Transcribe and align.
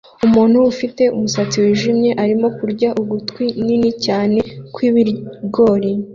Umuntu 0.25 0.57
ufite 0.71 1.03
umusatsi 1.15 1.55
wijimye 1.63 2.11
arimo 2.23 2.47
kurya 2.57 2.89
ugutwi 3.01 3.45
nini 3.65 3.91
cyane 4.05 4.39
kwibigori 4.73 5.91